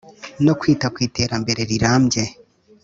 [0.45, 2.23] no kwita ku iterambere rirambye